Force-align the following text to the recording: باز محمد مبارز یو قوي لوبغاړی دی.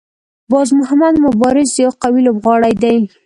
باز 0.51 0.69
محمد 0.79 1.15
مبارز 1.25 1.69
یو 1.83 1.91
قوي 2.01 2.21
لوبغاړی 2.27 2.73
دی. 2.83 2.97